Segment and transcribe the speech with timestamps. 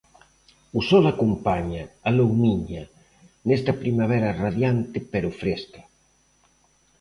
[0.79, 2.83] O sol acompaña, aloumiña,
[3.47, 5.81] nesta primavera radiante pero fresca.